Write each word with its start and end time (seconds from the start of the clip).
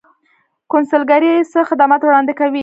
کونسلګرۍ 0.71 1.31
څه 1.51 1.59
خدمات 1.69 2.01
وړاندې 2.03 2.33
کوي؟ 2.39 2.59